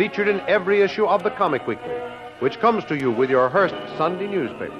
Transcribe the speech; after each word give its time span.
featured 0.00 0.28
in 0.28 0.40
every 0.48 0.80
issue 0.80 1.04
of 1.04 1.22
the 1.22 1.30
Comic 1.32 1.66
Weekly, 1.66 1.92
which 2.38 2.58
comes 2.58 2.82
to 2.86 2.96
you 2.96 3.10
with 3.10 3.28
your 3.28 3.50
Hearst 3.50 3.74
Sunday 3.98 4.26
newspaper. 4.26 4.74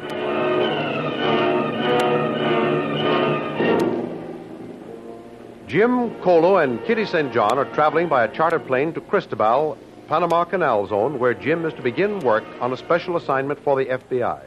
Jim 5.66 6.14
Kolu 6.22 6.64
and 6.64 6.82
Kitty 6.86 7.04
St. 7.04 7.30
John 7.34 7.58
are 7.58 7.66
traveling 7.74 8.08
by 8.08 8.24
a 8.24 8.34
chartered 8.34 8.66
plane 8.66 8.94
to 8.94 9.02
Cristobal, 9.02 9.76
Panama 10.08 10.44
Canal 10.44 10.86
Zone, 10.86 11.18
where 11.18 11.34
Jim 11.34 11.66
is 11.66 11.74
to 11.74 11.82
begin 11.82 12.20
work 12.20 12.44
on 12.58 12.72
a 12.72 12.76
special 12.78 13.18
assignment 13.18 13.62
for 13.62 13.76
the 13.76 13.90
FBI. 13.90 14.40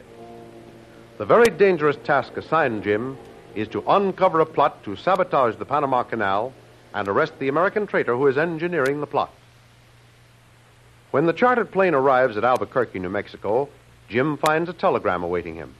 The 1.18 1.24
very 1.24 1.56
dangerous 1.56 1.98
task 2.02 2.36
assigned 2.36 2.82
Jim 2.82 3.16
is 3.54 3.68
to 3.68 3.84
uncover 3.86 4.40
a 4.40 4.46
plot 4.46 4.82
to 4.82 4.96
sabotage 4.96 5.54
the 5.54 5.66
Panama 5.66 6.02
Canal 6.02 6.52
and 6.92 7.06
arrest 7.06 7.38
the 7.38 7.46
American 7.46 7.86
traitor 7.86 8.16
who 8.16 8.26
is 8.26 8.36
engineering 8.36 8.98
the 8.98 9.06
plot. 9.06 9.30
When 11.14 11.26
the 11.26 11.32
chartered 11.32 11.70
plane 11.70 11.94
arrives 11.94 12.36
at 12.36 12.42
Albuquerque, 12.42 12.98
New 12.98 13.08
Mexico, 13.08 13.68
Jim 14.08 14.36
finds 14.36 14.68
a 14.68 14.72
telegram 14.72 15.22
awaiting 15.22 15.54
him. 15.54 15.72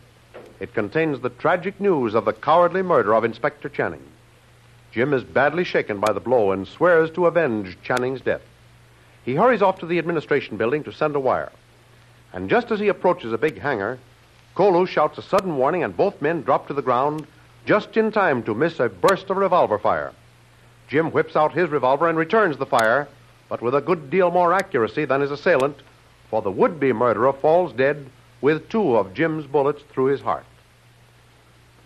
It 0.60 0.74
contains 0.74 1.18
the 1.18 1.28
tragic 1.28 1.80
news 1.80 2.14
of 2.14 2.24
the 2.24 2.32
cowardly 2.32 2.82
murder 2.82 3.12
of 3.16 3.24
Inspector 3.24 3.68
Channing. 3.70 4.04
Jim 4.92 5.12
is 5.12 5.24
badly 5.24 5.64
shaken 5.64 5.98
by 5.98 6.12
the 6.12 6.20
blow 6.20 6.52
and 6.52 6.68
swears 6.68 7.10
to 7.14 7.26
avenge 7.26 7.76
Channing's 7.82 8.20
death. 8.20 8.42
He 9.24 9.34
hurries 9.34 9.60
off 9.60 9.80
to 9.80 9.86
the 9.86 9.98
administration 9.98 10.56
building 10.56 10.84
to 10.84 10.92
send 10.92 11.16
a 11.16 11.18
wire. 11.18 11.50
And 12.32 12.48
just 12.48 12.70
as 12.70 12.78
he 12.78 12.86
approaches 12.86 13.32
a 13.32 13.36
big 13.36 13.58
hangar, 13.58 13.98
Kolu 14.54 14.86
shouts 14.86 15.18
a 15.18 15.22
sudden 15.22 15.56
warning, 15.56 15.82
and 15.82 15.96
both 15.96 16.22
men 16.22 16.42
drop 16.42 16.68
to 16.68 16.74
the 16.74 16.80
ground 16.80 17.26
just 17.66 17.96
in 17.96 18.12
time 18.12 18.44
to 18.44 18.54
miss 18.54 18.78
a 18.78 18.88
burst 18.88 19.30
of 19.30 19.38
revolver 19.38 19.80
fire. 19.80 20.12
Jim 20.86 21.10
whips 21.10 21.34
out 21.34 21.54
his 21.54 21.70
revolver 21.70 22.08
and 22.08 22.16
returns 22.16 22.56
the 22.56 22.66
fire, 22.66 23.08
but 23.48 23.62
with 23.62 23.74
a 23.74 23.80
good 23.80 24.10
deal 24.10 24.30
more 24.30 24.52
accuracy 24.52 25.04
than 25.04 25.20
his 25.20 25.30
assailant, 25.30 25.76
for 26.30 26.42
the 26.42 26.50
would 26.50 26.80
be 26.80 26.92
murderer 26.92 27.32
falls 27.32 27.72
dead 27.72 28.06
with 28.40 28.68
two 28.68 28.96
of 28.96 29.14
Jim's 29.14 29.46
bullets 29.46 29.82
through 29.90 30.06
his 30.06 30.20
heart. 30.20 30.44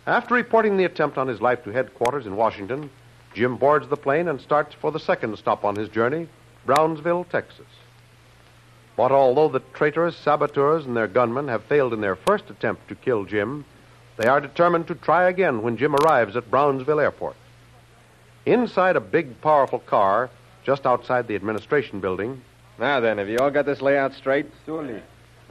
After 0.06 0.34
reporting 0.34 0.76
the 0.76 0.84
attempt 0.84 1.18
on 1.18 1.28
his 1.28 1.40
life 1.40 1.62
to 1.64 1.70
headquarters 1.70 2.26
in 2.26 2.36
Washington, 2.36 2.90
Jim 3.34 3.56
boards 3.56 3.88
the 3.88 3.96
plane 3.96 4.28
and 4.28 4.40
starts 4.40 4.74
for 4.74 4.90
the 4.90 4.98
second 4.98 5.36
stop 5.38 5.64
on 5.64 5.76
his 5.76 5.88
journey, 5.88 6.28
Brownsville, 6.64 7.24
Texas. 7.24 7.66
But 8.96 9.12
although 9.12 9.48
the 9.48 9.62
traitorous 9.74 10.16
saboteurs 10.16 10.86
and 10.86 10.96
their 10.96 11.06
gunmen 11.06 11.48
have 11.48 11.62
failed 11.64 11.92
in 11.92 12.00
their 12.00 12.16
first 12.16 12.50
attempt 12.50 12.88
to 12.88 12.94
kill 12.94 13.24
Jim, 13.24 13.64
they 14.16 14.26
are 14.26 14.40
determined 14.40 14.88
to 14.88 14.96
try 14.96 15.28
again 15.28 15.62
when 15.62 15.76
Jim 15.76 15.94
arrives 15.94 16.34
at 16.34 16.50
Brownsville 16.50 16.98
Airport. 16.98 17.36
Inside 18.44 18.96
a 18.96 19.00
big, 19.00 19.40
powerful 19.40 19.78
car, 19.78 20.30
just 20.68 20.84
outside 20.84 21.26
the 21.26 21.34
administration 21.34 21.98
building, 21.98 22.42
Now 22.78 23.00
then, 23.00 23.16
have 23.16 23.26
you 23.26 23.38
all 23.38 23.50
got 23.50 23.64
this 23.64 23.80
layout 23.80 24.12
straight? 24.12 24.44
Surely. 24.66 25.00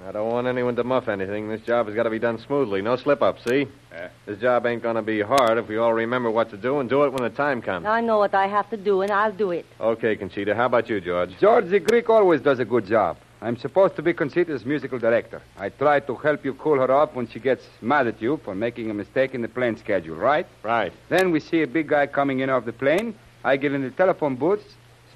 I 0.07 0.11
don't 0.11 0.29
want 0.31 0.45
anyone 0.45 0.75
to 0.75 0.83
muff 0.83 1.07
anything. 1.07 1.49
This 1.49 1.61
job 1.61 1.87
has 1.87 1.95
got 1.95 2.03
to 2.03 2.11
be 2.11 2.19
done 2.19 2.37
smoothly. 2.37 2.83
No 2.83 2.97
slip 2.97 3.23
ups, 3.23 3.43
see? 3.43 3.65
Yeah. 3.91 4.09
This 4.27 4.39
job 4.39 4.67
ain't 4.67 4.83
going 4.83 4.95
to 4.95 5.01
be 5.01 5.21
hard 5.21 5.57
if 5.57 5.67
we 5.67 5.77
all 5.77 5.91
remember 5.91 6.29
what 6.29 6.51
to 6.51 6.57
do 6.57 6.79
and 6.79 6.87
do 6.87 7.03
it 7.05 7.13
when 7.13 7.23
the 7.23 7.31
time 7.31 7.63
comes. 7.63 7.87
I 7.87 7.99
know 7.99 8.19
what 8.19 8.35
I 8.35 8.45
have 8.45 8.69
to 8.69 8.77
do, 8.77 9.01
and 9.01 9.09
I'll 9.11 9.31
do 9.31 9.49
it. 9.49 9.65
Okay, 9.81 10.15
Conchita. 10.15 10.53
How 10.53 10.67
about 10.67 10.87
you, 10.87 11.01
George? 11.01 11.31
George 11.39 11.67
the 11.67 11.79
Greek 11.79 12.11
always 12.11 12.41
does 12.41 12.59
a 12.59 12.65
good 12.65 12.85
job. 12.85 13.17
I'm 13.41 13.57
supposed 13.57 13.95
to 13.95 14.03
be 14.03 14.13
Conchita's 14.13 14.65
musical 14.65 14.99
director. 14.99 15.41
I 15.57 15.69
try 15.69 15.99
to 16.01 16.15
help 16.15 16.45
you 16.45 16.53
cool 16.53 16.77
her 16.77 16.91
off 16.91 17.15
when 17.15 17.27
she 17.27 17.39
gets 17.39 17.65
mad 17.81 18.05
at 18.05 18.21
you 18.21 18.39
for 18.45 18.53
making 18.53 18.91
a 18.91 18.93
mistake 18.93 19.33
in 19.33 19.41
the 19.41 19.47
plane 19.47 19.77
schedule, 19.77 20.15
right? 20.15 20.45
Right. 20.61 20.93
Then 21.09 21.31
we 21.31 21.39
see 21.39 21.63
a 21.63 21.67
big 21.67 21.87
guy 21.87 22.05
coming 22.05 22.41
in 22.41 22.51
off 22.51 22.65
the 22.65 22.73
plane. 22.73 23.15
I 23.43 23.57
get 23.57 23.73
in 23.73 23.81
the 23.81 23.91
telephone 23.91 24.35
booth, 24.35 24.63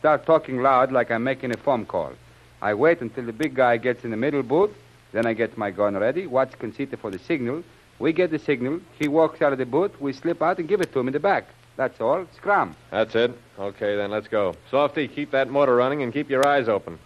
start 0.01 0.25
talking 0.25 0.63
loud 0.63 0.91
like 0.91 1.12
I'm 1.12 1.23
making 1.23 1.51
a 1.51 1.57
phone 1.57 1.85
call. 1.85 2.13
I 2.59 2.73
wait 2.73 3.01
until 3.01 3.23
the 3.23 3.34
big 3.34 3.53
guy 3.53 3.78
gets 3.78 4.03
in 4.03 4.09
the 4.09 4.17
middle 4.17 4.41
booth. 4.41 4.72
Then 5.12 5.28
I 5.28 5.34
get 5.34 5.59
my 5.59 5.69
gun 5.69 5.95
ready, 5.95 6.25
watch 6.25 6.57
Conchita 6.57 6.97
for 6.97 7.12
the 7.12 7.19
signal. 7.19 7.63
We 8.00 8.11
get 8.11 8.31
the 8.31 8.40
signal. 8.40 8.81
He 8.97 9.07
walks 9.07 9.44
out 9.44 9.53
of 9.53 9.59
the 9.59 9.66
booth. 9.67 10.02
We 10.02 10.11
slip 10.14 10.41
out 10.41 10.58
and 10.58 10.67
give 10.67 10.81
it 10.81 10.91
to 10.93 10.99
him 10.99 11.08
in 11.08 11.14
the 11.14 11.20
back. 11.20 11.46
That's 11.78 12.02
all. 12.02 12.25
Scrum. 12.35 12.75
That's 12.90 13.14
it. 13.14 13.37
Okay, 13.59 13.96
then 13.96 14.09
let's 14.09 14.28
go. 14.28 14.55
Softy, 14.72 15.08
keep 15.08 15.29
that 15.31 15.52
motor 15.52 15.75
running 15.75 16.02
and 16.02 16.11
keep 16.11 16.31
your 16.31 16.47
eyes 16.47 16.67
open. 16.67 16.97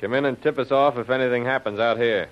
Come 0.00 0.14
in 0.14 0.24
and 0.24 0.40
tip 0.40 0.58
us 0.58 0.72
off 0.72 0.96
if 0.96 1.10
anything 1.10 1.44
happens 1.44 1.78
out 1.78 1.98
here. 1.98 2.30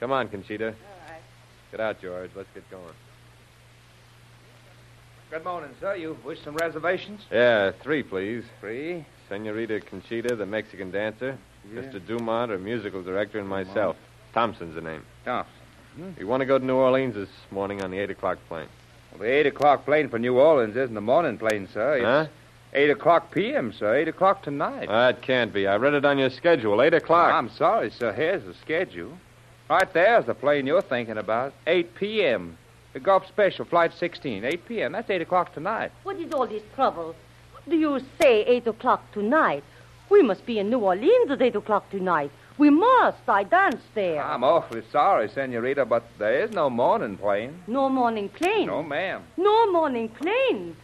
Come 0.00 0.10
on, 0.10 0.28
Conchita. 0.28 0.66
All 0.66 0.72
right. 0.72 1.22
Get 1.70 1.78
out, 1.78 2.00
George. 2.02 2.30
Let's 2.34 2.48
get 2.54 2.68
going. 2.72 2.92
Good 5.30 5.44
morning, 5.44 5.70
sir. 5.80 5.96
You 5.96 6.16
wish 6.24 6.40
some 6.44 6.56
reservations? 6.56 7.20
Yeah, 7.32 7.72
three, 7.82 8.02
please. 8.02 8.44
Three. 8.60 9.04
Senorita 9.28 9.80
Conchita, 9.80 10.36
the 10.36 10.46
Mexican 10.46 10.90
dancer. 10.92 11.36
Yeah. 11.72 11.80
Mr. 11.82 12.04
Dumont, 12.06 12.52
our 12.52 12.58
musical 12.58 13.02
director, 13.02 13.40
and 13.40 13.48
myself. 13.48 13.96
Thompson's 14.32 14.76
the 14.76 14.80
name. 14.80 15.02
Thompson. 15.24 15.52
We 16.18 16.24
want 16.24 16.42
to 16.42 16.46
go 16.46 16.58
to 16.58 16.64
New 16.64 16.76
Orleans 16.76 17.14
this 17.16 17.28
morning 17.50 17.82
on 17.82 17.90
the 17.90 17.98
8 17.98 18.10
o'clock 18.10 18.38
plane. 18.48 18.68
Well, 19.12 19.20
the 19.22 19.26
8 19.34 19.46
o'clock 19.46 19.84
plane 19.84 20.08
for 20.08 20.18
New 20.18 20.38
Orleans 20.38 20.76
isn't 20.76 20.94
the 20.94 21.00
morning 21.00 21.38
plane, 21.38 21.68
sir. 21.72 21.96
It's 21.96 22.04
Huh? 22.04 22.26
8 22.74 22.90
o'clock 22.90 23.30
p.m., 23.32 23.72
sir. 23.72 23.96
8 23.96 24.08
o'clock 24.08 24.42
tonight. 24.42 24.86
Ah, 24.90 25.06
that 25.10 25.22
can't 25.22 25.52
be. 25.52 25.66
I 25.66 25.76
read 25.76 25.94
it 25.94 26.04
on 26.04 26.18
your 26.18 26.30
schedule. 26.30 26.80
8 26.82 26.94
o'clock. 26.94 27.32
I'm 27.32 27.48
sorry, 27.50 27.90
sir. 27.90 28.12
Here's 28.12 28.44
the 28.44 28.54
schedule. 28.54 29.12
Right 29.68 29.92
there's 29.92 30.26
the 30.26 30.34
plane 30.34 30.66
you're 30.66 30.82
thinking 30.82 31.16
about. 31.18 31.52
8 31.66 31.94
p.m. 31.96 32.56
The 32.96 33.00
Gulf 33.00 33.26
Special, 33.28 33.66
Flight 33.66 33.92
16, 33.92 34.42
8 34.42 34.64
p.m. 34.66 34.92
That's 34.92 35.10
8 35.10 35.20
o'clock 35.20 35.52
tonight. 35.52 35.92
What 36.04 36.16
is 36.16 36.32
all 36.32 36.46
this 36.46 36.62
trouble? 36.74 37.14
What 37.52 37.68
do 37.68 37.76
you 37.76 38.00
say, 38.18 38.42
8 38.46 38.68
o'clock 38.68 39.12
tonight? 39.12 39.64
We 40.08 40.22
must 40.22 40.46
be 40.46 40.58
in 40.58 40.70
New 40.70 40.78
Orleans 40.78 41.30
at 41.30 41.42
8 41.42 41.56
o'clock 41.56 41.90
tonight. 41.90 42.30
We 42.56 42.70
must. 42.70 43.18
I 43.28 43.42
dance 43.42 43.82
there. 43.94 44.22
I'm 44.24 44.42
awfully 44.42 44.82
sorry, 44.90 45.28
Senorita, 45.28 45.84
but 45.84 46.04
there 46.18 46.42
is 46.42 46.52
no 46.52 46.70
morning 46.70 47.18
plane. 47.18 47.60
No 47.66 47.90
morning 47.90 48.30
plane. 48.30 48.68
No, 48.68 48.82
ma'am. 48.82 49.24
No 49.36 49.70
morning 49.72 50.08
plane. 50.08 50.74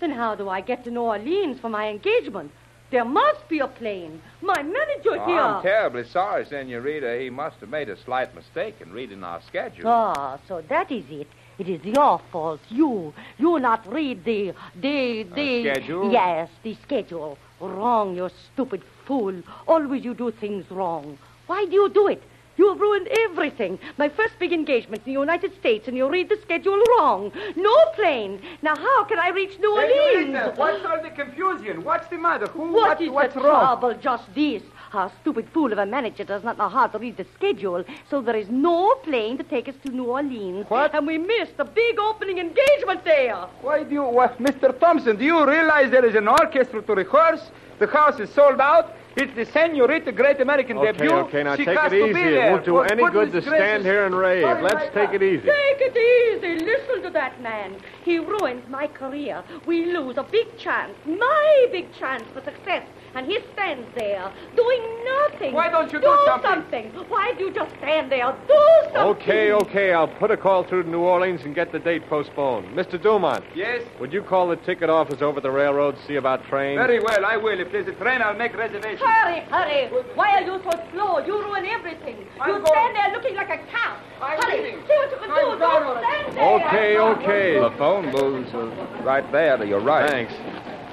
Then 0.00 0.12
how 0.12 0.36
do 0.36 0.48
I 0.48 0.62
get 0.62 0.84
to 0.84 0.90
New 0.90 1.02
Orleans 1.02 1.60
for 1.60 1.68
my 1.68 1.90
engagement? 1.90 2.50
There 2.90 3.04
must 3.04 3.46
be 3.50 3.58
a 3.58 3.68
plane. 3.68 4.22
My 4.40 4.62
manager 4.62 5.18
Oh, 5.20 5.26
here. 5.26 5.38
I'm 5.38 5.62
terribly 5.62 6.04
sorry, 6.06 6.46
Senorita. 6.46 7.18
He 7.20 7.28
must 7.28 7.56
have 7.60 7.68
made 7.68 7.90
a 7.90 8.02
slight 8.04 8.34
mistake 8.34 8.76
in 8.80 8.90
reading 8.90 9.22
our 9.22 9.42
schedule. 9.42 9.86
Ah, 9.86 10.38
so 10.48 10.62
that 10.70 10.90
is 10.90 11.04
it. 11.10 11.28
It 11.58 11.68
is 11.68 11.84
your 11.84 12.20
fault. 12.30 12.60
You, 12.68 13.12
you 13.36 13.58
not 13.58 13.90
read 13.92 14.24
the, 14.24 14.54
the, 14.80 15.24
the 15.34 15.70
schedule? 15.70 16.12
Yes, 16.12 16.48
the 16.62 16.76
schedule. 16.84 17.36
Wrong, 17.60 18.14
you 18.14 18.30
stupid 18.52 18.82
fool. 19.06 19.42
Always 19.66 20.04
you 20.04 20.14
do 20.14 20.30
things 20.30 20.70
wrong. 20.70 21.18
Why 21.48 21.64
do 21.64 21.72
you 21.72 21.88
do 21.88 22.06
it? 22.06 22.22
You 22.58 22.68
have 22.68 22.80
ruined 22.80 23.08
everything. 23.08 23.78
My 23.98 24.08
first 24.08 24.34
big 24.38 24.52
engagement 24.52 25.02
in 25.06 25.14
the 25.14 25.20
United 25.20 25.54
States, 25.58 25.86
and 25.86 25.96
you 25.96 26.08
read 26.08 26.28
the 26.28 26.38
schedule 26.42 26.80
wrong. 26.98 27.32
No 27.56 27.76
plane. 27.94 28.40
Now 28.62 28.74
how 28.76 29.04
can 29.04 29.18
I 29.18 29.28
reach 29.28 29.58
New 29.60 29.72
Orleans? 29.72 30.34
Senorita, 30.34 30.54
what's 30.56 30.84
all 30.84 31.00
the 31.02 31.10
confusion? 31.10 31.84
What's 31.84 32.08
the 32.08 32.18
matter? 32.18 32.46
Who? 32.48 32.72
What 32.72 33.00
is 33.00 33.10
what's 33.10 33.34
the 33.34 33.40
wrong? 33.40 33.60
trouble? 33.60 33.94
Just 34.00 34.24
this. 34.34 34.62
Our 34.92 35.12
stupid 35.20 35.48
fool 35.52 35.70
of 35.72 35.78
a 35.78 35.84
manager 35.84 36.24
does 36.24 36.42
not 36.42 36.56
know 36.56 36.68
how 36.68 36.86
to 36.86 36.98
read 36.98 37.18
the 37.18 37.26
schedule, 37.34 37.84
so 38.08 38.22
there 38.22 38.36
is 38.36 38.48
no 38.48 38.94
plane 39.04 39.36
to 39.36 39.44
take 39.44 39.68
us 39.68 39.74
to 39.84 39.92
New 39.92 40.04
Orleans. 40.04 40.64
What? 40.68 40.94
And 40.94 41.06
we 41.06 41.18
missed 41.18 41.58
the 41.58 41.64
big 41.64 41.98
opening 41.98 42.38
engagement 42.38 43.04
there. 43.04 43.36
Why 43.60 43.84
do 43.84 43.92
you, 43.94 44.02
what, 44.04 44.38
Mr. 44.38 44.78
Thompson? 44.80 45.16
Do 45.16 45.24
you 45.24 45.46
realize 45.46 45.90
there 45.90 46.06
is 46.06 46.14
an 46.14 46.26
orchestra 46.26 46.80
to 46.82 46.94
rehearse? 46.94 47.50
The 47.78 47.86
house 47.86 48.18
is 48.18 48.30
sold 48.30 48.60
out. 48.60 48.94
It's 49.16 49.34
the 49.34 49.44
Senorita 49.44 50.12
Great 50.12 50.40
American 50.40 50.78
Okay, 50.78 50.92
debut. 50.92 51.10
okay, 51.10 51.42
now 51.42 51.56
she 51.56 51.64
take 51.64 51.76
it 51.78 51.92
easy. 51.92 52.20
It 52.20 52.50
won't 52.52 52.64
do 52.64 52.72
For 52.72 52.86
any 52.86 53.02
good 53.02 53.32
to 53.32 53.40
goodness 53.40 53.44
stand 53.46 53.84
here 53.84 54.06
and 54.06 54.14
rave. 54.14 54.42
Sorry 54.44 54.62
Let's 54.62 54.84
take 54.94 55.10
that. 55.10 55.14
it 55.14 55.22
easy. 55.22 55.46
Take 55.46 55.80
it 55.80 55.96
easy. 55.96 56.64
Listen 56.64 57.02
to 57.02 57.10
that 57.10 57.40
man. 57.42 57.76
He 58.04 58.18
ruins 58.18 58.68
my 58.68 58.86
career. 58.86 59.42
We 59.66 59.86
lose 59.86 60.16
a 60.18 60.22
big 60.22 60.56
chance, 60.56 60.94
my 61.04 61.66
big 61.72 61.92
chance 61.94 62.22
for 62.32 62.40
success. 62.42 62.86
And 63.14 63.26
he 63.26 63.38
stands 63.52 63.86
there 63.96 64.32
doing 64.54 64.82
nothing. 65.04 65.54
Why 65.54 65.70
don't 65.70 65.92
you 65.92 66.00
do 66.00 66.16
something? 66.26 66.50
something? 66.50 66.90
Why 67.08 67.32
do 67.36 67.44
you 67.44 67.52
just 67.52 67.70
stand 67.78 68.12
there? 68.12 68.36
Do 68.46 68.66
something. 68.94 69.00
Okay, 69.22 69.52
okay. 69.52 69.92
I'll 69.92 70.08
put 70.08 70.30
a 70.30 70.36
call 70.36 70.64
through 70.64 70.84
to 70.84 70.88
New 70.90 71.00
Orleans 71.00 71.40
and 71.44 71.54
get 71.54 71.72
the 71.72 71.78
date 71.78 72.08
postponed. 72.08 72.66
Mr. 72.76 73.00
Dumont, 73.00 73.44
Yes? 73.54 73.82
would 74.00 74.12
you 74.12 74.22
call 74.22 74.48
the 74.48 74.56
ticket 74.56 74.90
office 74.90 75.22
over 75.22 75.40
the 75.40 75.50
railroad, 75.50 75.96
see 76.06 76.16
about 76.16 76.44
trains? 76.46 76.78
Very 76.78 77.00
well, 77.00 77.24
I 77.24 77.36
will. 77.36 77.58
If 77.60 77.72
there's 77.72 77.88
a 77.88 77.92
train, 77.92 78.20
I'll 78.22 78.34
make 78.36 78.54
reservations. 78.56 79.00
Hurry, 79.00 79.40
hurry. 79.50 79.88
Why 80.14 80.30
are 80.34 80.42
you 80.42 80.60
so 80.62 80.70
slow? 80.92 81.18
You 81.18 81.42
ruin 81.42 81.64
everything. 81.66 82.16
I'm 82.40 82.48
you 82.48 82.54
going. 82.56 82.66
stand 82.66 82.96
there 82.96 83.12
looking 83.12 83.34
like 83.36 83.50
a 83.50 83.58
cow. 83.70 83.96
I'm 84.20 84.40
hurry. 84.42 84.62
leaving. 84.62 84.80
See 84.86 84.94
what 84.94 85.10
you 85.10 85.16
can 85.18 85.30
I'm 85.30 85.52
do. 85.52 85.58
Don't 85.58 85.98
stand 86.04 86.36
there. 86.36 86.68
Okay, 86.68 86.98
okay. 86.98 87.60
The 87.60 87.76
phone 87.78 88.12
booth's 88.12 88.52
uh, 88.54 89.02
right 89.02 89.30
there 89.32 89.56
to 89.56 89.66
your 89.66 89.80
right. 89.80 90.08
Thanks. 90.10 90.32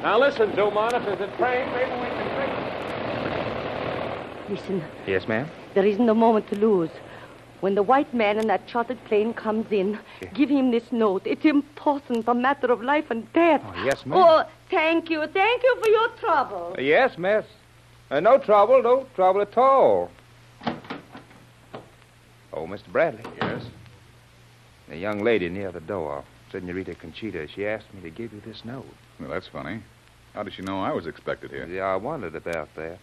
Now 0.05 0.19
listen, 0.19 0.55
Dumont, 0.55 0.93
if 0.93 1.03
there's 1.03 1.19
a 1.19 1.27
train, 1.35 1.67
maybe 1.71 1.89
we 1.89 2.05
can 2.05 2.29
take 2.37 2.53
Listen, 4.51 4.83
Yes, 5.07 5.27
ma'am? 5.27 5.49
there 5.73 5.83
isn't 5.83 6.07
a 6.07 6.13
moment 6.13 6.47
to 6.49 6.55
lose. 6.55 6.91
When 7.61 7.73
the 7.73 7.81
white 7.81 8.13
man 8.13 8.37
in 8.37 8.45
that 8.45 8.67
chartered 8.67 9.03
plane 9.05 9.33
comes 9.33 9.71
in, 9.71 9.97
give 10.35 10.47
him 10.47 10.69
this 10.69 10.91
note. 10.91 11.23
It's 11.25 11.43
important, 11.43 12.27
a 12.27 12.35
matter 12.35 12.71
of 12.71 12.83
life 12.83 13.09
and 13.09 13.33
death. 13.33 13.63
Oh, 13.65 13.83
yes, 13.83 14.05
ma'am. 14.05 14.19
Oh, 14.21 14.43
thank 14.69 15.09
you. 15.09 15.25
Thank 15.25 15.63
you 15.63 15.75
for 15.83 15.89
your 15.89 16.09
trouble. 16.09 16.75
Uh, 16.77 16.81
yes, 16.81 17.17
miss. 17.17 17.43
Uh, 18.11 18.19
no 18.19 18.37
trouble, 18.37 18.83
no 18.83 19.07
trouble 19.15 19.41
at 19.41 19.57
all. 19.57 20.11
Oh, 22.53 22.67
Mr. 22.67 22.91
Bradley. 22.91 23.23
Yes? 23.41 23.65
The 24.87 24.97
young 24.97 25.23
lady 25.23 25.49
near 25.49 25.71
the 25.71 25.79
door, 25.79 26.23
Senorita 26.51 26.93
Conchita, 26.93 27.47
she 27.47 27.65
asked 27.65 27.91
me 27.91 28.01
to 28.01 28.11
give 28.11 28.33
you 28.33 28.41
this 28.45 28.63
note. 28.63 28.85
Well, 29.19 29.31
that's 29.31 29.47
funny. 29.47 29.81
How 30.35 30.43
did 30.43 30.53
she 30.53 30.61
know 30.61 30.81
I 30.83 30.91
was 30.91 31.07
expected 31.07 31.49
here? 31.51 31.65
Yeah, 31.65 31.83
I 31.85 31.95
wondered 31.95 32.35
about 32.35 32.67
that. 32.75 32.99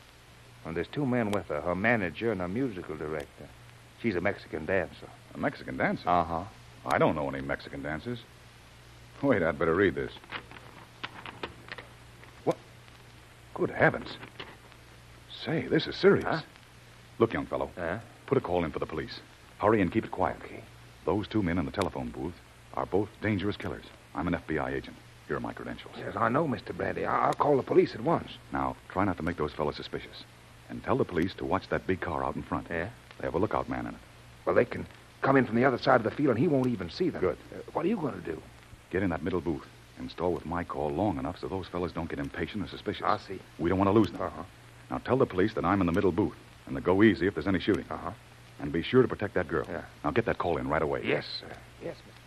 Well, 0.64 0.74
there's 0.74 0.86
two 0.88 1.06
men 1.06 1.30
with 1.30 1.46
her, 1.46 1.62
her 1.62 1.74
manager 1.74 2.30
and 2.30 2.42
her 2.42 2.46
musical 2.48 2.94
director. 2.94 3.48
She's 4.02 4.14
a 4.16 4.20
Mexican 4.20 4.66
dancer. 4.66 5.08
A 5.34 5.38
Mexican 5.38 5.78
dancer? 5.78 6.08
Uh-huh. 6.08 6.44
I 6.84 6.98
don't 6.98 7.16
know 7.16 7.28
any 7.30 7.40
Mexican 7.40 7.82
dancers. 7.82 8.18
Wait, 9.22 9.42
I'd 9.42 9.58
better 9.58 9.74
read 9.74 9.94
this. 9.94 10.12
What? 12.44 12.58
Good 13.54 13.70
heavens. 13.70 14.08
Say, 15.44 15.66
this 15.68 15.86
is 15.86 15.96
serious. 15.96 16.24
Huh? 16.26 16.42
Look, 17.18 17.32
young 17.32 17.46
fellow, 17.46 17.70
Huh? 17.76 17.98
put 18.26 18.36
a 18.36 18.40
call 18.42 18.64
in 18.64 18.72
for 18.72 18.78
the 18.78 18.86
police. 18.86 19.20
Hurry 19.58 19.80
and 19.80 19.90
keep 19.90 20.04
it 20.04 20.10
quiet. 20.10 20.36
Okay. 20.44 20.62
Those 21.06 21.26
two 21.28 21.42
men 21.42 21.58
in 21.58 21.64
the 21.64 21.72
telephone 21.72 22.10
booth 22.10 22.34
are 22.74 22.86
both 22.86 23.08
dangerous 23.22 23.56
killers. 23.56 23.84
I'm 24.14 24.28
an 24.28 24.34
FBI 24.34 24.72
agent. 24.74 24.96
Here 25.28 25.36
are 25.36 25.40
my 25.40 25.52
credentials. 25.52 25.94
Yes, 25.98 26.14
I 26.16 26.28
know, 26.28 26.46
Mr. 26.46 26.76
Bradley. 26.76 27.06
I- 27.06 27.26
I'll 27.26 27.32
call 27.32 27.56
the 27.56 27.62
police 27.62 27.94
at 27.94 28.00
once. 28.00 28.30
Now, 28.52 28.76
try 28.88 29.04
not 29.04 29.16
to 29.18 29.22
make 29.22 29.36
those 29.36 29.52
fellows 29.52 29.76
suspicious. 29.76 30.24
And 30.68 30.82
tell 30.82 30.96
the 30.96 31.04
police 31.04 31.34
to 31.34 31.44
watch 31.44 31.68
that 31.68 31.86
big 31.86 32.00
car 32.00 32.24
out 32.24 32.34
in 32.36 32.42
front. 32.42 32.66
Yeah? 32.70 32.88
They 33.18 33.26
have 33.26 33.34
a 33.34 33.38
lookout 33.38 33.68
man 33.68 33.86
in 33.86 33.94
it. 33.94 34.00
Well, 34.44 34.54
they 34.54 34.64
can 34.64 34.86
come 35.20 35.36
in 35.36 35.46
from 35.46 35.56
the 35.56 35.64
other 35.64 35.78
side 35.78 35.96
of 35.96 36.04
the 36.04 36.10
field, 36.10 36.30
and 36.30 36.38
he 36.38 36.48
won't 36.48 36.66
even 36.66 36.90
see 36.90 37.10
them. 37.10 37.20
Good. 37.20 37.38
Uh, 37.54 37.58
what 37.72 37.84
are 37.84 37.88
you 37.88 37.96
going 37.96 38.14
to 38.14 38.20
do? 38.20 38.40
Get 38.90 39.02
in 39.02 39.10
that 39.10 39.22
middle 39.22 39.40
booth 39.40 39.66
and 39.98 40.10
stall 40.10 40.32
with 40.32 40.44
my 40.46 40.64
call 40.64 40.90
long 40.90 41.18
enough 41.18 41.38
so 41.38 41.46
those 41.48 41.68
fellows 41.68 41.92
don't 41.92 42.08
get 42.08 42.18
impatient 42.18 42.64
or 42.64 42.68
suspicious. 42.68 43.04
I 43.04 43.18
see. 43.18 43.38
We 43.58 43.68
don't 43.68 43.78
want 43.78 43.88
to 43.88 43.92
lose 43.92 44.10
them. 44.10 44.20
Uh-huh. 44.22 44.42
Now 44.90 44.98
tell 44.98 45.16
the 45.16 45.26
police 45.26 45.54
that 45.54 45.64
I'm 45.64 45.80
in 45.80 45.86
the 45.86 45.92
middle 45.92 46.12
booth 46.12 46.34
and 46.66 46.74
to 46.74 46.80
go 46.80 47.02
easy 47.02 47.26
if 47.26 47.34
there's 47.34 47.46
any 47.46 47.60
shooting. 47.60 47.84
Uh-huh. 47.90 48.10
And 48.60 48.72
be 48.72 48.82
sure 48.82 49.02
to 49.02 49.08
protect 49.08 49.34
that 49.34 49.48
girl. 49.48 49.66
Yeah. 49.68 49.82
Now 50.04 50.10
get 50.10 50.24
that 50.26 50.38
call 50.38 50.56
in 50.56 50.68
right 50.68 50.82
away. 50.82 51.02
Yes, 51.04 51.24
sir. 51.40 51.46
Yes, 51.82 51.96
Mr. 51.96 52.21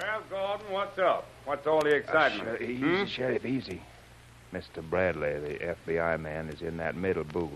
Well, 0.00 0.22
Gordon, 0.30 0.70
what's 0.70 0.98
up? 0.98 1.26
What's 1.44 1.66
all 1.66 1.80
the 1.82 1.94
excitement? 1.96 2.48
Uh, 2.60 2.64
easy, 2.64 2.76
Hmm? 2.76 3.04
Sheriff, 3.06 3.44
easy. 3.44 3.82
Mr. 4.52 4.82
Bradley, 4.88 5.38
the 5.40 5.76
FBI 5.90 6.18
man, 6.20 6.48
is 6.48 6.62
in 6.62 6.76
that 6.78 6.94
middle 6.96 7.24
booth, 7.24 7.50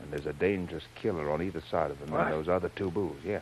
and 0.00 0.10
there's 0.10 0.26
a 0.26 0.32
dangerous 0.32 0.84
killer 0.94 1.30
on 1.30 1.42
either 1.42 1.62
side 1.70 1.90
of 1.90 1.98
him 2.00 2.10
What? 2.10 2.26
in 2.26 2.30
those 2.30 2.48
other 2.48 2.70
two 2.70 2.90
booths, 2.90 3.24
yeah. 3.24 3.40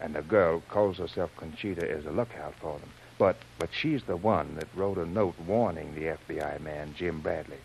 And 0.00 0.14
the 0.14 0.22
girl 0.22 0.62
calls 0.68 0.98
herself 0.98 1.30
Conchita 1.36 1.86
is 1.88 2.04
a 2.06 2.10
lookout 2.10 2.54
for 2.60 2.78
them. 2.78 2.90
But 3.18 3.36
but 3.58 3.70
she's 3.72 4.02
the 4.04 4.16
one 4.16 4.56
that 4.56 4.68
wrote 4.74 4.98
a 4.98 5.06
note 5.06 5.38
warning 5.46 5.94
the 5.94 6.16
FBI 6.28 6.60
man, 6.60 6.94
Jim 6.98 7.20
Bradley. 7.20 7.56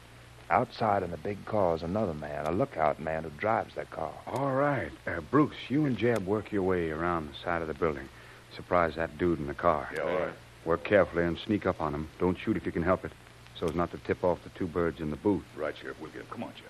Outside 0.49 1.03
in 1.03 1.11
the 1.11 1.17
big 1.17 1.43
car 1.45 1.75
is 1.75 1.81
another 1.81 2.13
man, 2.13 2.45
a 2.45 2.51
lookout 2.51 2.99
man 3.01 3.23
who 3.23 3.29
drives 3.31 3.75
that 3.75 3.89
car. 3.89 4.13
All 4.27 4.53
right. 4.53 4.91
Uh, 5.05 5.19
Bruce, 5.29 5.55
you 5.69 5.85
and 5.85 5.97
Jeb 5.97 6.25
work 6.25 6.51
your 6.53 6.63
way 6.63 6.89
around 6.91 7.29
the 7.29 7.35
side 7.43 7.61
of 7.61 7.67
the 7.67 7.73
building. 7.73 8.07
Surprise 8.55 8.95
that 8.95 9.17
dude 9.17 9.39
in 9.39 9.47
the 9.47 9.53
car. 9.53 9.89
Yeah, 9.95 10.01
all 10.01 10.19
right. 10.19 10.33
Work 10.65 10.83
carefully 10.83 11.23
and 11.23 11.37
sneak 11.39 11.65
up 11.65 11.81
on 11.81 11.93
him. 11.93 12.07
Don't 12.19 12.37
shoot 12.37 12.55
if 12.57 12.65
you 12.65 12.71
can 12.71 12.83
help 12.83 13.03
it, 13.05 13.11
so 13.59 13.65
as 13.67 13.73
not 13.75 13.91
to 13.91 13.97
tip 13.99 14.23
off 14.23 14.43
the 14.43 14.49
two 14.49 14.67
birds 14.67 14.99
in 14.99 15.09
the 15.09 15.15
booth. 15.15 15.43
Right, 15.55 15.75
Sheriff. 15.75 15.97
We'll 15.99 16.11
get 16.11 16.21
him. 16.21 16.27
Come 16.29 16.43
on, 16.43 16.53
Jeff. 16.55 16.65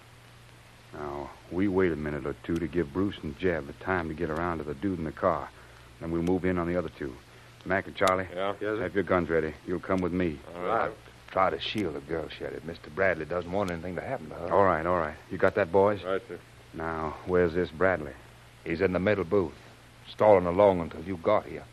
Now, 0.94 1.30
we 1.52 1.68
wait 1.68 1.92
a 1.92 1.96
minute 1.96 2.26
or 2.26 2.36
two 2.44 2.56
to 2.56 2.68
give 2.68 2.94
Bruce 2.94 3.16
and 3.24 3.38
Jeb 3.40 3.68
the 3.68 3.74
time 3.74 4.08
to 4.10 4.14
get 4.14 4.30
around 4.30 4.60
to 4.60 4.64
the 4.64 4.74
dude 4.74 5.00
in 5.00 5.06
the 5.06 5.12
car. 5.12 5.50
Then 6.00 6.12
we'll 6.12 6.22
move 6.22 6.46
in 6.46 6.58
on 6.58 6.68
the 6.68 6.78
other 6.78 6.90
two. 6.90 7.14
Mac 7.66 7.86
and 7.88 7.96
Charlie, 7.96 8.28
Yeah? 8.34 8.54
yes. 8.60 8.80
have 8.80 8.96
your 8.96 9.04
guns 9.04 9.30
ready. 9.30 9.54
You'll 9.68 9.80
come 9.80 10.02
with 10.02 10.12
me. 10.12 10.40
All 10.56 10.64
right. 10.64 10.92
Try 11.32 11.50
to 11.50 11.60
shield 11.62 11.96
the 11.96 12.02
girl, 12.02 12.28
Sheriff. 12.28 12.64
Mr. 12.66 12.94
Bradley 12.94 13.24
doesn't 13.26 13.52
want 13.52 13.72
anything 13.72 13.96
to 13.96 14.02
happen 14.02 14.30
to 14.30 14.36
her. 14.36 14.52
All 14.54 14.66
right, 14.66 14.86
all 14.86 14.98
right. 14.98 15.16
You 15.30 15.38
got 15.38 15.56
that, 15.56 15.72
boys? 15.72 16.04
Right, 16.04 16.22
sir. 16.28 16.40
Now, 16.74 17.16
where's 17.26 17.54
this 17.54 17.70
Bradley? 17.70 18.14
He's 18.66 18.82
in 18.82 18.92
the 18.92 19.00
middle 19.00 19.24
booth, 19.24 19.54
stalling 20.10 20.46
along 20.46 20.82
until 20.82 21.04
you 21.04 21.18
got 21.18 21.46
here. 21.46 21.64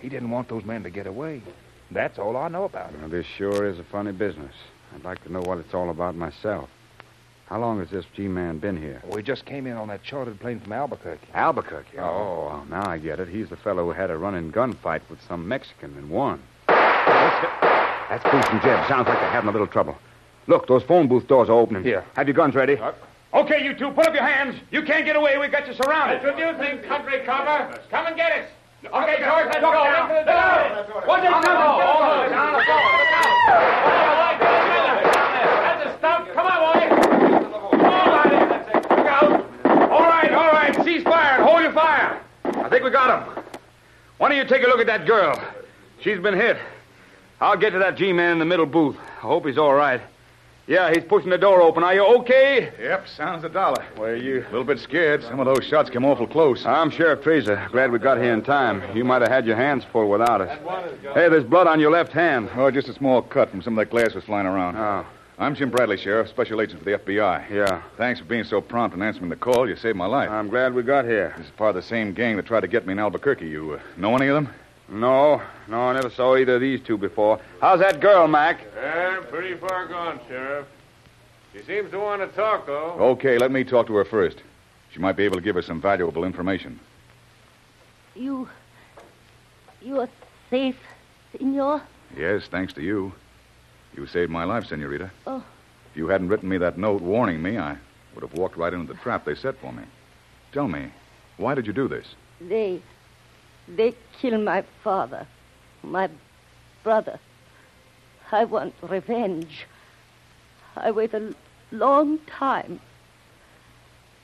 He 0.00 0.08
didn't 0.08 0.30
want 0.30 0.48
those 0.48 0.64
men 0.64 0.82
to 0.82 0.90
get 0.90 1.06
away. 1.06 1.42
That's 1.90 2.18
all 2.18 2.36
I 2.36 2.48
know 2.48 2.64
about 2.64 2.90
it. 2.92 3.00
Well, 3.00 3.08
this 3.08 3.26
sure 3.26 3.66
is 3.66 3.78
a 3.78 3.84
funny 3.84 4.12
business. 4.12 4.54
I'd 4.94 5.04
like 5.04 5.22
to 5.24 5.32
know 5.32 5.40
what 5.40 5.58
it's 5.58 5.74
all 5.74 5.90
about 5.90 6.14
myself. 6.14 6.68
How 7.46 7.60
long 7.60 7.78
has 7.80 7.90
this 7.90 8.06
G-man 8.14 8.58
been 8.58 8.76
here? 8.76 9.02
We 9.06 9.22
just 9.22 9.44
came 9.44 9.66
in 9.66 9.76
on 9.76 9.88
that 9.88 10.02
chartered 10.02 10.40
plane 10.40 10.60
from 10.60 10.72
Albuquerque. 10.72 11.26
Albuquerque. 11.34 11.98
Oh. 11.98 12.02
oh, 12.02 12.46
well, 12.46 12.66
now 12.70 12.88
I 12.88 12.98
get 12.98 13.20
it. 13.20 13.28
He's 13.28 13.50
the 13.50 13.56
fellow 13.56 13.84
who 13.84 13.92
had 13.92 14.10
a 14.10 14.16
running 14.16 14.50
gunfight 14.50 15.02
with 15.10 15.20
some 15.28 15.46
Mexican 15.46 15.94
and 15.96 16.08
won. 16.08 16.42
That's 16.68 18.22
Bruce 18.24 18.46
and 18.50 18.62
Jeb. 18.62 18.88
Sounds 18.88 19.08
like 19.08 19.18
they're 19.18 19.30
having 19.30 19.48
a 19.48 19.52
little 19.52 19.66
trouble. 19.66 19.96
Look, 20.46 20.66
those 20.66 20.82
phone 20.82 21.08
booth 21.08 21.26
doors 21.26 21.48
are 21.48 21.58
opening. 21.58 21.82
Here. 21.82 22.04
Have 22.16 22.28
your 22.28 22.34
guns 22.34 22.54
ready. 22.54 22.78
Okay, 23.34 23.64
you 23.64 23.74
two, 23.74 23.90
put 23.90 24.06
up 24.06 24.14
your 24.14 24.22
hands. 24.22 24.54
You 24.70 24.82
can't 24.82 25.04
get 25.04 25.16
away. 25.16 25.36
We've 25.38 25.50
got 25.50 25.66
you 25.66 25.74
surrounded. 25.74 26.22
Introducing 26.22 26.82
country 26.88 27.20
cover. 27.26 27.80
Come 27.90 28.06
and 28.06 28.14
get 28.14 28.30
us. 28.30 28.48
Okay, 28.86 29.16
George, 29.18 29.46
let's 29.46 29.60
go. 29.60 29.70
Let's 29.72 30.88
go. 30.88 31.00
What's 31.04 31.22
this 31.22 31.30
Come 31.30 31.42
on, 31.42 31.56
hold 31.56 31.82
it 31.82 32.32
on. 32.32 32.52
going. 32.62 32.94
That's 35.64 35.84
the 35.84 35.98
stuff. 35.98 36.28
Come 36.32 36.46
on, 36.46 36.58
boy. 36.62 36.80
All 39.90 40.02
right, 40.02 40.32
all 40.32 40.52
right. 40.52 40.84
Cease 40.84 41.02
fire 41.02 41.34
and 41.36 41.44
hold 41.44 41.62
your 41.62 41.72
fire. 41.72 42.20
I 42.44 42.68
think 42.68 42.84
we 42.84 42.90
got 42.90 43.18
him. 43.18 43.44
Why 44.18 44.28
don't 44.28 44.38
you 44.38 44.44
take 44.44 44.62
a 44.64 44.68
look 44.68 44.78
at 44.78 44.86
that 44.86 45.06
girl? 45.06 45.42
She's 46.00 46.20
been 46.20 46.34
hit. 46.34 46.56
I'll 47.40 47.56
get 47.56 47.70
to 47.70 47.80
that 47.80 47.96
G-man 47.96 48.32
in 48.32 48.38
the 48.38 48.44
middle 48.44 48.66
booth. 48.66 48.96
I 48.98 49.20
hope 49.26 49.44
he's 49.46 49.58
all 49.58 49.74
right. 49.74 50.00
Yeah, 50.66 50.90
he's 50.94 51.04
pushing 51.04 51.28
the 51.28 51.36
door 51.36 51.60
open. 51.60 51.84
Are 51.84 51.94
you 51.94 52.06
okay? 52.20 52.72
Yep, 52.80 53.08
sounds 53.08 53.44
a 53.44 53.50
dollar. 53.50 53.84
Where 53.96 54.14
are 54.14 54.16
you? 54.16 54.40
A 54.40 54.50
little 54.50 54.64
bit 54.64 54.78
scared. 54.78 55.22
Some 55.22 55.38
of 55.38 55.44
those 55.44 55.62
shots 55.64 55.90
came 55.90 56.06
awful 56.06 56.26
close. 56.26 56.64
I'm 56.64 56.90
Sheriff 56.90 57.22
Fraser. 57.22 57.68
Glad 57.70 57.92
we 57.92 57.98
got 57.98 58.16
here 58.16 58.32
in 58.32 58.42
time. 58.42 58.82
You 58.96 59.04
might 59.04 59.20
have 59.20 59.30
had 59.30 59.44
your 59.44 59.56
hands 59.56 59.84
full 59.92 60.08
without 60.08 60.40
us. 60.40 60.58
Hey, 61.12 61.28
there's 61.28 61.44
blood 61.44 61.66
on 61.66 61.80
your 61.80 61.90
left 61.90 62.12
hand. 62.12 62.48
Oh, 62.54 62.70
just 62.70 62.88
a 62.88 62.94
small 62.94 63.20
cut 63.20 63.50
from 63.50 63.60
some 63.60 63.78
of 63.78 63.84
that 63.84 63.90
glass 63.90 64.14
was 64.14 64.24
flying 64.24 64.46
around. 64.46 64.76
Oh. 64.76 65.06
I'm 65.36 65.54
Jim 65.54 65.68
Bradley, 65.68 65.98
Sheriff, 65.98 66.28
Special 66.28 66.62
Agent 66.62 66.78
for 66.78 66.84
the 66.84 66.96
FBI. 66.96 67.50
Yeah. 67.50 67.82
Thanks 67.98 68.20
for 68.20 68.26
being 68.26 68.44
so 68.44 68.62
prompt 68.62 68.94
and 68.94 69.02
answering 69.02 69.28
the 69.28 69.36
call. 69.36 69.68
You 69.68 69.76
saved 69.76 69.96
my 69.96 70.06
life. 70.06 70.30
I'm 70.30 70.48
glad 70.48 70.72
we 70.72 70.82
got 70.82 71.04
here. 71.04 71.34
This 71.36 71.46
is 71.46 71.52
part 71.52 71.76
of 71.76 71.82
the 71.82 71.86
same 71.86 72.14
gang 72.14 72.36
that 72.36 72.46
tried 72.46 72.60
to 72.60 72.68
get 72.68 72.86
me 72.86 72.92
in 72.92 72.98
Albuquerque. 73.00 73.48
You 73.48 73.72
uh, 73.72 73.80
know 73.98 74.16
any 74.16 74.28
of 74.28 74.34
them? 74.34 74.54
No, 74.88 75.40
no, 75.68 75.80
I 75.80 75.94
never 75.94 76.10
saw 76.10 76.36
either 76.36 76.56
of 76.56 76.60
these 76.60 76.80
two 76.80 76.98
before. 76.98 77.40
How's 77.60 77.80
that 77.80 78.00
girl, 78.00 78.28
Mac? 78.28 78.60
Yeah, 78.76 79.20
pretty 79.30 79.54
far 79.54 79.86
gone, 79.86 80.20
Sheriff. 80.28 80.66
She 81.54 81.62
seems 81.62 81.90
to 81.92 81.98
want 81.98 82.20
to 82.20 82.36
talk, 82.36 82.66
though. 82.66 82.96
Okay, 82.98 83.38
let 83.38 83.50
me 83.50 83.64
talk 83.64 83.86
to 83.86 83.94
her 83.94 84.04
first. 84.04 84.42
She 84.92 84.98
might 84.98 85.16
be 85.16 85.24
able 85.24 85.36
to 85.36 85.42
give 85.42 85.56
us 85.56 85.66
some 85.66 85.80
valuable 85.80 86.24
information. 86.24 86.78
You. 88.14 88.48
You 89.80 90.00
are 90.00 90.08
safe, 90.50 90.76
senor? 91.36 91.82
Yes, 92.16 92.46
thanks 92.50 92.72
to 92.74 92.82
you. 92.82 93.12
You 93.96 94.06
saved 94.06 94.30
my 94.30 94.44
life, 94.44 94.66
Senorita. 94.66 95.10
Oh. 95.26 95.44
If 95.90 95.96
you 95.96 96.08
hadn't 96.08 96.28
written 96.28 96.48
me 96.48 96.58
that 96.58 96.78
note 96.78 97.00
warning 97.00 97.42
me, 97.42 97.58
I 97.58 97.76
would 98.14 98.22
have 98.22 98.34
walked 98.34 98.56
right 98.56 98.72
into 98.72 98.92
the 98.92 98.98
trap 99.00 99.24
they 99.24 99.34
set 99.34 99.58
for 99.60 99.72
me. 99.72 99.84
Tell 100.52 100.68
me, 100.68 100.90
why 101.36 101.54
did 101.54 101.66
you 101.66 101.72
do 101.72 101.88
this? 101.88 102.06
They. 102.40 102.82
They 103.68 103.94
kill 104.20 104.38
my 104.38 104.62
father, 104.82 105.26
my 105.82 106.10
brother. 106.82 107.18
I 108.30 108.44
want 108.44 108.74
revenge. 108.82 109.66
I 110.76 110.90
wait 110.90 111.14
a 111.14 111.34
long 111.70 112.18
time. 112.26 112.80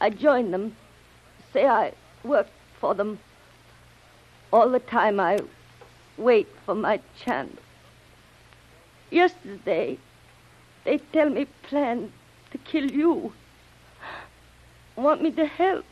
I 0.01 0.11
join 0.11 0.51
them. 0.51 0.77
Say 1.53 1.67
I 1.67 1.93
work 2.25 2.49
for 2.81 2.95
them. 2.95 3.19
All 4.53 4.69
the 4.69 4.81
time 4.81 5.21
I 5.21 5.39
wait 6.17 6.49
for 6.67 6.75
my 6.75 7.01
chance. 7.19 7.57
Yesterday, 9.11 9.99
they 10.85 10.99
tell 11.13 11.31
me 11.31 11.47
plan 11.63 12.13
to 12.53 12.59
kill 12.59 12.91
you. 12.91 13.33
Want 14.97 15.23
me 15.23 15.31
to 15.33 15.47
help? 15.47 15.85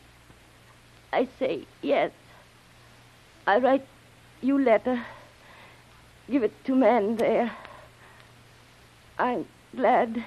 I 1.11 1.27
say 1.39 1.65
yes. 1.81 2.11
I 3.47 3.57
write 3.59 3.85
you 4.41 4.57
letter. 4.59 5.05
Give 6.29 6.43
it 6.43 6.63
to 6.65 6.75
man 6.75 7.15
there. 7.15 7.51
I'm 9.17 9.45
glad 9.75 10.23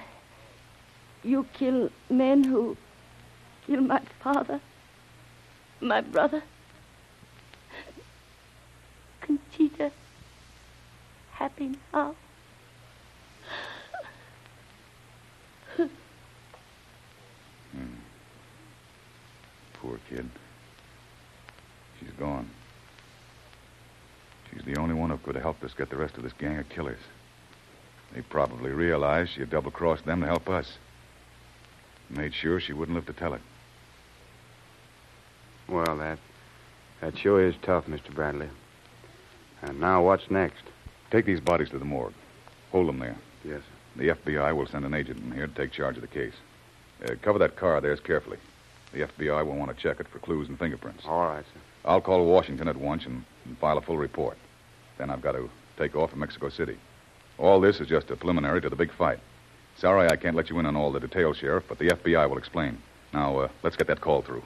you 1.23 1.45
kill 1.53 1.89
men 2.09 2.43
who 2.43 2.77
kill 3.65 3.81
my 3.81 4.01
father, 4.21 4.59
my 5.79 6.01
brother. 6.01 6.43
Conchita, 9.21 9.91
happy 11.31 11.77
now. 11.93 12.15
Hmm. 15.75 15.85
Poor 19.81 19.97
kid. 20.09 20.29
She's 21.99 22.11
gone. 22.19 22.49
She's 24.51 24.61
could 25.23 25.35
have 25.35 25.43
helped 25.43 25.63
us 25.63 25.73
get 25.77 25.89
the 25.89 25.95
rest 25.95 26.17
of 26.17 26.23
this 26.23 26.33
gang 26.33 26.57
of 26.57 26.69
killers. 26.69 26.99
They 28.13 28.21
probably 28.21 28.71
realized 28.71 29.31
she 29.33 29.39
had 29.39 29.49
double 29.49 29.71
crossed 29.71 30.05
them 30.05 30.21
to 30.21 30.27
help 30.27 30.49
us. 30.49 30.77
Made 32.09 32.33
sure 32.33 32.59
she 32.59 32.73
wouldn't 32.73 32.95
live 32.95 33.07
to 33.07 33.13
tell 33.13 33.33
it. 33.33 33.41
Well, 35.67 35.97
that 35.97 36.19
that 37.01 37.17
sure 37.17 37.45
is 37.45 37.55
tough, 37.61 37.85
Mr. 37.87 38.13
Bradley. 38.13 38.49
And 39.61 39.79
now 39.79 40.03
what's 40.03 40.29
next? 40.29 40.63
Take 41.11 41.25
these 41.25 41.39
bodies 41.39 41.69
to 41.69 41.79
the 41.79 41.85
morgue. 41.85 42.13
Hold 42.71 42.87
them 42.87 42.99
there. 42.99 43.17
Yes, 43.43 43.61
The 43.95 44.09
FBI 44.09 44.55
will 44.55 44.67
send 44.67 44.85
an 44.85 44.93
agent 44.93 45.23
in 45.23 45.31
here 45.31 45.47
to 45.47 45.53
take 45.53 45.71
charge 45.71 45.95
of 45.95 46.01
the 46.01 46.07
case. 46.07 46.33
Uh, 47.03 47.15
cover 47.21 47.39
that 47.39 47.55
car 47.55 47.77
of 47.77 47.83
theirs 47.83 47.99
carefully. 47.99 48.37
The 48.93 49.01
FBI 49.01 49.45
will 49.45 49.55
want 49.55 49.75
to 49.75 49.81
check 49.81 49.99
it 49.99 50.07
for 50.07 50.19
clues 50.19 50.47
and 50.47 50.57
fingerprints. 50.57 51.03
All 51.05 51.25
right, 51.25 51.43
sir. 51.43 51.59
I'll 51.85 52.01
call 52.01 52.25
Washington 52.25 52.67
at 52.67 52.77
once 52.77 53.05
and, 53.05 53.25
and 53.45 53.57
file 53.57 53.77
a 53.77 53.81
full 53.81 53.97
report. 53.97 54.37
Then 54.97 55.09
I've 55.09 55.21
got 55.21 55.33
to 55.33 55.49
take 55.77 55.95
off 55.95 56.11
for 56.11 56.17
Mexico 56.17 56.49
City. 56.49 56.77
All 57.37 57.59
this 57.59 57.79
is 57.79 57.87
just 57.87 58.11
a 58.11 58.15
preliminary 58.15 58.61
to 58.61 58.69
the 58.69 58.75
big 58.75 58.91
fight. 58.93 59.19
Sorry 59.77 60.07
I 60.07 60.15
can't 60.15 60.35
let 60.35 60.49
you 60.49 60.59
in 60.59 60.65
on 60.65 60.75
all 60.75 60.91
the 60.91 60.99
details, 60.99 61.37
Sheriff, 61.37 61.63
but 61.67 61.79
the 61.79 61.89
FBI 61.89 62.29
will 62.29 62.37
explain. 62.37 62.77
Now, 63.13 63.39
uh, 63.39 63.47
let's 63.63 63.75
get 63.75 63.87
that 63.87 64.01
call 64.01 64.21
through. 64.21 64.43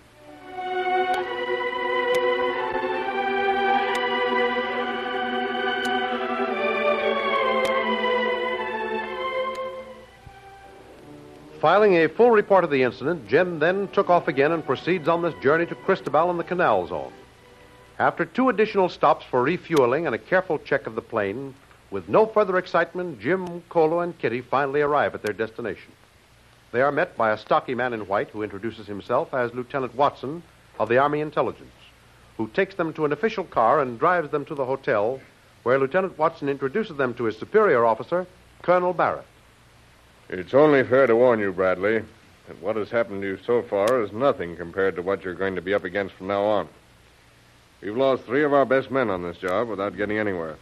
Filing 11.60 11.96
a 11.96 12.08
full 12.08 12.30
report 12.30 12.64
of 12.64 12.70
the 12.70 12.84
incident, 12.84 13.28
Jim 13.28 13.58
then 13.58 13.88
took 13.90 14.10
off 14.10 14.28
again 14.28 14.52
and 14.52 14.64
proceeds 14.64 15.08
on 15.08 15.24
this 15.24 15.34
journey 15.42 15.66
to 15.66 15.76
Cristobal 15.76 16.30
in 16.30 16.38
the 16.38 16.44
Canal 16.44 16.88
Zone. 16.88 17.12
After 18.00 18.26
two 18.26 18.50
additional 18.50 18.90
stops 18.90 19.26
for 19.26 19.42
refueling 19.42 20.06
and 20.06 20.14
a 20.14 20.20
careful 20.20 20.60
check 20.60 20.86
of 20.86 20.94
the 20.94 21.02
plane, 21.02 21.56
with 21.90 22.08
no 22.08 22.28
further 22.28 22.58
excitement, 22.58 23.20
Jim, 23.20 23.64
Kolu, 23.70 24.04
and 24.04 24.18
Kitty 24.20 24.42
finally 24.42 24.82
arrive 24.82 25.16
at 25.16 25.24
their 25.24 25.34
destination. 25.34 25.92
They 26.72 26.82
are 26.82 26.92
met 26.92 27.18
by 27.18 27.32
a 27.32 27.38
stocky 27.38 27.74
man 27.74 27.94
in 27.94 28.08
white 28.08 28.30
who 28.30 28.44
introduces 28.44 28.86
himself 28.86 29.34
as 29.34 29.54
Lieutenant 29.56 29.96
Watson 29.96 30.44
of 30.80 30.90
the 30.90 31.00
Army 31.00 31.22
Intelligence, 31.22 31.74
who 32.38 32.48
takes 32.50 32.76
them 32.76 32.94
to 32.94 33.06
an 33.06 33.14
official 33.14 33.46
car 33.46 33.82
and 33.82 33.98
drives 33.98 34.30
them 34.30 34.46
to 34.46 34.54
the 34.54 34.66
hotel, 34.66 35.20
where 35.64 35.80
Lieutenant 35.80 36.20
Watson 36.20 36.50
introduces 36.50 36.98
them 36.98 37.16
to 37.16 37.24
his 37.24 37.38
superior 37.38 37.84
officer, 37.84 38.28
Colonel 38.62 38.94
Barrett. 38.94 39.26
It's 40.30 40.54
only 40.54 40.84
fair 40.84 41.08
to 41.08 41.16
warn 41.16 41.40
you, 41.40 41.52
Bradley, 41.52 42.04
that 42.48 42.62
what 42.62 42.76
has 42.76 42.92
happened 42.92 43.24
to 43.24 43.28
you 43.28 43.40
so 43.44 43.64
far 43.64 44.04
is 44.04 44.12
nothing 44.12 44.56
compared 44.56 44.96
to 44.98 45.02
what 45.02 45.24
you're 45.24 45.34
going 45.34 45.56
to 45.56 45.62
be 45.62 45.74
up 45.74 45.84
against 45.84 46.14
from 46.14 46.28
now 46.28 46.44
on. 46.44 46.68
We've 47.82 47.96
lost 47.96 48.24
three 48.24 48.44
of 48.44 48.54
our 48.54 48.66
best 48.66 48.90
men 48.90 49.10
on 49.10 49.22
this 49.22 49.38
job 49.38 49.70
without 49.70 49.96
getting 49.96 50.18
anywhere. 50.18 50.58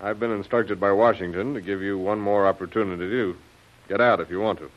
I've 0.00 0.20
been 0.20 0.30
instructed 0.30 0.78
by 0.78 0.92
Washington 0.92 1.54
to 1.54 1.60
give 1.60 1.82
you 1.82 1.98
one 1.98 2.20
more 2.20 2.46
opportunity 2.46 3.08
to 3.08 3.36
get 3.88 4.00
out 4.00 4.20
if 4.20 4.30
you 4.30 4.40
want 4.40 4.60
to. 4.60 4.70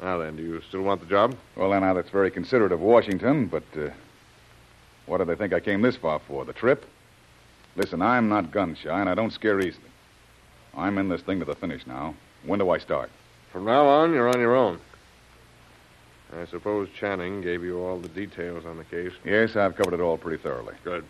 Now 0.00 0.18
then, 0.18 0.36
do 0.36 0.42
you 0.42 0.60
still 0.68 0.82
want 0.82 1.00
the 1.00 1.06
job? 1.06 1.36
Well, 1.56 1.70
then, 1.70 1.82
now, 1.82 1.94
that's 1.94 2.10
very 2.10 2.30
considerate 2.30 2.72
of 2.72 2.80
Washington, 2.80 3.46
but 3.46 3.64
uh, 3.76 3.90
what 5.06 5.18
do 5.18 5.24
they 5.24 5.34
think 5.34 5.52
I 5.52 5.60
came 5.60 5.82
this 5.82 5.96
far 5.96 6.20
for? 6.20 6.44
The 6.44 6.52
trip? 6.52 6.86
Listen, 7.76 8.00
I'm 8.00 8.28
not 8.28 8.50
gun 8.50 8.76
shy, 8.76 9.00
and 9.00 9.08
I 9.08 9.14
don't 9.14 9.32
scare 9.32 9.60
easily. 9.60 9.90
I'm 10.76 10.98
in 10.98 11.08
this 11.08 11.22
thing 11.22 11.40
to 11.40 11.44
the 11.44 11.54
finish 11.54 11.86
now. 11.86 12.14
When 12.44 12.58
do 12.60 12.70
I 12.70 12.78
start? 12.78 13.10
From 13.52 13.64
now 13.64 13.86
on, 13.86 14.12
you're 14.12 14.28
on 14.28 14.40
your 14.40 14.56
own. 14.56 14.80
I 16.38 16.46
suppose 16.46 16.88
Channing 16.98 17.40
gave 17.40 17.62
you 17.62 17.80
all 17.80 17.98
the 17.98 18.08
details 18.08 18.64
on 18.64 18.76
the 18.76 18.84
case. 18.84 19.12
Yes, 19.24 19.56
I've 19.56 19.76
covered 19.76 19.94
it 19.94 20.00
all 20.00 20.16
pretty 20.16 20.42
thoroughly. 20.42 20.74
Good. 20.84 21.04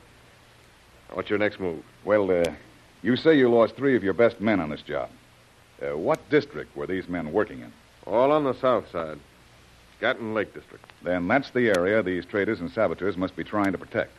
What's 1.13 1.29
your 1.29 1.39
next 1.39 1.61
move? 1.61 1.85
Well, 2.05 2.31
uh, 2.31 2.53
you 3.03 3.17
say 3.17 3.37
you 3.37 3.51
lost 3.51 3.77
three 3.77 3.97
of 3.97 4.05
your 4.05 4.15
best 4.15 4.41
men 4.41 4.61
on 4.61 4.71
this 4.71 4.83
job. 4.83 5.11
Uh, 5.83 5.97
what 5.97 6.29
district 6.31 6.77
were 6.77 6.87
these 6.87 7.09
men 7.09 7.33
working 7.33 7.61
in? 7.61 7.73
All 8.07 8.33
on 8.33 8.45
the 8.45 8.55
south 8.55 8.91
side. 8.91 9.19
Gatun 10.01 10.35
Lake 10.35 10.55
District. 10.55 10.85
Then 11.03 11.29
that's 11.29 11.51
the 11.51 11.69
area 11.69 12.03
these 12.03 12.25
traitors 12.25 12.61
and 12.61 12.71
saboteurs 12.71 13.17
must 13.17 13.37
be 13.37 13.45
trying 13.45 13.73
to 13.73 13.79
protect. 13.79 14.13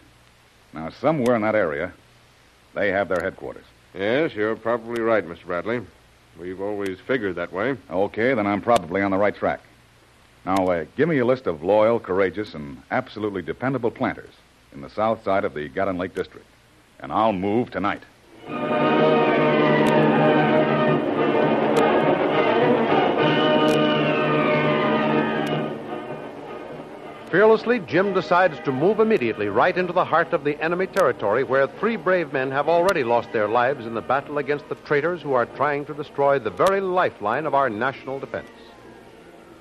Now, 0.73 0.89
somewhere 0.89 1.35
in 1.35 1.41
that 1.41 1.55
area, 1.55 1.91
they 2.75 2.89
have 2.89 3.09
their 3.09 3.21
headquarters. 3.21 3.65
Yes, 3.93 4.33
you're 4.33 4.55
probably 4.55 5.01
right, 5.01 5.25
Mr. 5.25 5.45
Bradley. 5.45 5.81
We've 6.39 6.61
always 6.61 6.99
figured 7.07 7.35
that 7.35 7.51
way. 7.51 7.75
Okay, 7.89 8.33
then 8.33 8.47
I'm 8.47 8.61
probably 8.61 9.01
on 9.01 9.11
the 9.11 9.17
right 9.17 9.35
track. 9.35 9.61
Now, 10.45 10.67
uh, 10.67 10.85
give 10.97 11.07
me 11.07 11.19
a 11.19 11.25
list 11.25 11.45
of 11.45 11.61
loyal, 11.61 11.99
courageous, 11.99 12.55
and 12.55 12.81
absolutely 12.89 13.43
dependable 13.43 13.91
planters 13.91 14.33
in 14.73 14.81
the 14.81 14.89
south 14.89 15.23
side 15.23 15.45
of 15.45 15.53
the 15.53 15.69
Gatun 15.69 15.99
Lake 15.99 16.15
District, 16.15 16.47
and 16.99 17.11
I'll 17.11 17.33
move 17.33 17.69
tonight. 17.69 18.01
Fearlessly, 27.29 27.79
Jim 27.87 28.13
decides 28.13 28.59
to 28.65 28.73
move 28.73 28.99
immediately 28.99 29.47
right 29.47 29.77
into 29.77 29.93
the 29.93 30.03
heart 30.03 30.33
of 30.33 30.43
the 30.43 30.61
enemy 30.61 30.85
territory 30.87 31.45
where 31.45 31.65
three 31.65 31.95
brave 31.95 32.33
men 32.33 32.51
have 32.51 32.67
already 32.67 33.05
lost 33.05 33.31
their 33.31 33.47
lives 33.47 33.85
in 33.85 33.93
the 33.93 34.01
battle 34.01 34.37
against 34.37 34.67
the 34.67 34.75
traitors 34.75 35.21
who 35.21 35.31
are 35.31 35.45
trying 35.45 35.85
to 35.85 35.93
destroy 35.93 36.39
the 36.39 36.49
very 36.49 36.81
lifeline 36.81 37.45
of 37.45 37.53
our 37.53 37.69
national 37.69 38.19
defense. 38.19 38.49